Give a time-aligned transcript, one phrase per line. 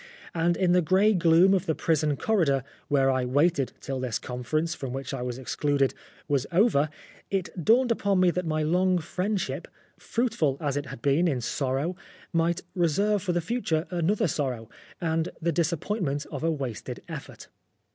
[0.33, 4.73] And in the grey gloom of the prison corridor where I waited till this conference,
[4.73, 5.93] from which I was excluded,
[6.27, 6.89] was over,
[7.29, 9.67] it dawned upon me that my long friendship,
[9.99, 11.95] fruitful as 216 Oscar Wilde it had been in sorrow,
[12.33, 17.49] might reserve for the future another sorrow, and the disappoint ment of a wasted effort.